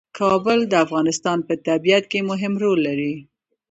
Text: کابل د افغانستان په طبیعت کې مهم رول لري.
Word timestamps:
کابل 0.19 0.59
د 0.67 0.73
افغانستان 0.85 1.37
په 1.47 1.53
طبیعت 1.67 2.03
کې 2.11 2.19
مهم 2.29 2.53
رول 2.63 2.79
لري. 2.87 3.13